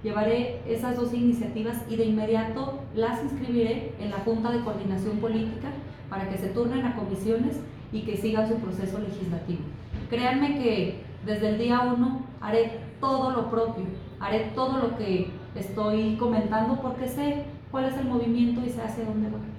[0.07, 5.67] Llevaré esas 12 iniciativas y de inmediato las inscribiré en la Junta de Coordinación Política
[6.09, 7.59] para que se turnen a comisiones
[7.91, 9.63] y que sigan su proceso legislativo.
[10.09, 13.83] Créanme que desde el día 1 haré todo lo propio,
[14.21, 17.43] haré todo lo que estoy comentando porque sé
[17.73, 19.56] cuál es el movimiento y sé hacia dónde voy.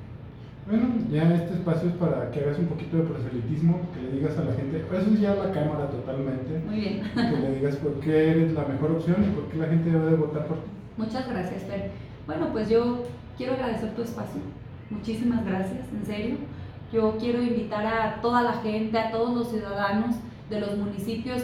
[0.67, 4.38] Bueno, ya este espacio es para que hagas un poquito de proselitismo, que le digas
[4.38, 6.60] a la gente, eso es ya la cámara totalmente.
[6.67, 7.01] Muy bien.
[7.15, 10.12] Que le digas por qué eres la mejor opción y por qué la gente debe
[10.12, 10.69] de votar por ti.
[10.97, 11.91] Muchas gracias, Fer.
[12.25, 13.06] Bueno, pues yo
[13.38, 14.41] quiero agradecer tu espacio.
[14.89, 16.35] Muchísimas gracias, en serio.
[16.91, 20.17] Yo quiero invitar a toda la gente, a todos los ciudadanos
[20.50, 21.44] de los municipios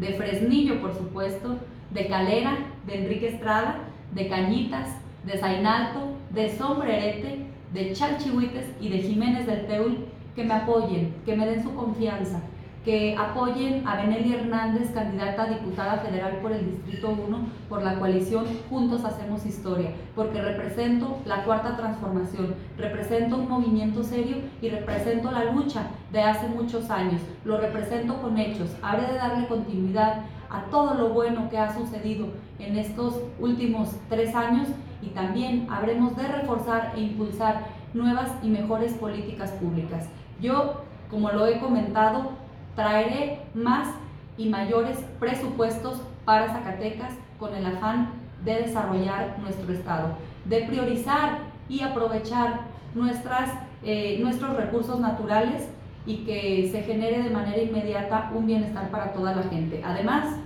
[0.00, 1.58] de Fresnillo, por supuesto,
[1.90, 3.80] de Calera, de Enrique Estrada,
[4.14, 4.96] de Cañitas,
[5.26, 11.36] de Zainalto, de Sombrerete, de Chalchihuites y de Jiménez del Teul que me apoyen, que
[11.36, 12.40] me den su confianza,
[12.84, 17.98] que apoyen a Benelli Hernández, candidata a diputada federal por el Distrito 1, por la
[17.98, 25.30] coalición Juntos Hacemos Historia, porque represento la cuarta transformación, represento un movimiento serio y represento
[25.30, 30.22] la lucha de hace muchos años, lo represento con hechos, habré de darle continuidad
[30.52, 32.26] a todo lo bueno que ha sucedido
[32.58, 34.68] en estos últimos tres años
[35.00, 40.08] y también habremos de reforzar e impulsar nuevas y mejores políticas públicas.
[40.40, 42.32] Yo, como lo he comentado,
[42.76, 43.88] traeré más
[44.36, 48.10] y mayores presupuestos para Zacatecas con el afán
[48.44, 51.38] de desarrollar nuestro estado, de priorizar
[51.68, 52.60] y aprovechar
[52.94, 53.50] nuestras,
[53.82, 55.68] eh, nuestros recursos naturales
[56.06, 59.80] y que se genere de manera inmediata un bienestar para toda la gente.
[59.84, 60.36] Además,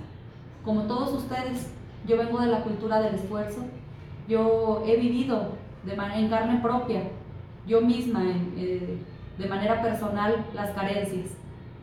[0.65, 1.71] como todos ustedes,
[2.07, 3.65] yo vengo de la cultura del esfuerzo,
[4.29, 5.53] yo he vivido
[5.85, 7.03] de manera, en carne propia,
[7.67, 8.23] yo misma,
[8.57, 8.99] eh,
[9.39, 11.37] de manera personal, las carencias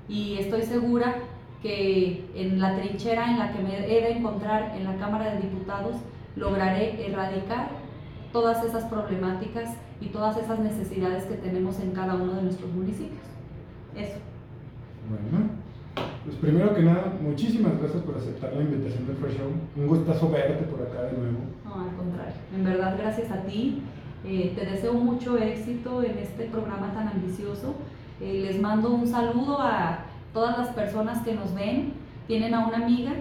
[0.08, 1.16] y estoy segura
[1.62, 5.42] que en la trinchera en la que me he de encontrar en la Cámara de
[5.42, 5.96] Diputados
[6.36, 7.70] lograré erradicar
[8.34, 9.70] todas esas problemáticas
[10.02, 13.33] y todas esas necesidades que tenemos en cada uno de nuestros municipios.
[13.96, 14.18] Eso.
[15.10, 15.50] Bueno,
[16.24, 19.52] pues primero que nada, muchísimas gracias por aceptar la invitación del Fresh Show.
[19.76, 21.40] Un gustazo verte por acá de nuevo.
[21.66, 22.36] No, al contrario.
[22.56, 23.82] En verdad, gracias a ti.
[24.26, 27.76] Eh, te deseo mucho éxito en este programa tan ambicioso
[28.22, 31.94] eh, les mando un saludo a todas las personas que nos ven,
[32.28, 33.12] tienen a una amiga.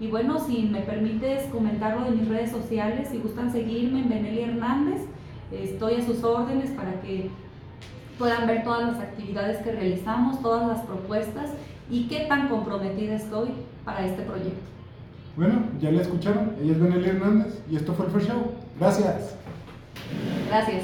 [0.00, 4.40] Y bueno, si me permites comentarlo de mis redes sociales, si gustan seguirme en Benelli
[4.40, 5.02] Hernández,
[5.52, 7.30] estoy a sus órdenes para que
[8.20, 11.50] puedan ver todas las actividades que realizamos, todas las propuestas
[11.90, 13.48] y qué tan comprometida estoy
[13.84, 14.60] para este proyecto.
[15.36, 18.52] Bueno, ya la escucharon, ella es Benelli Hernández y esto fue el First Show.
[18.78, 19.34] Gracias.
[20.48, 20.82] Gracias.